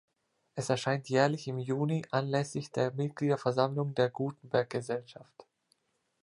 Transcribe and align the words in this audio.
Es 0.55 0.71
erscheint 0.71 1.09
jährlich 1.09 1.47
im 1.47 1.59
Juni, 1.59 2.03
anlässlich 2.09 2.71
der 2.71 2.89
Mitgliederversammlung 2.91 3.93
der 3.93 4.09
Gutenberg-Gesellschaft. 4.09 5.45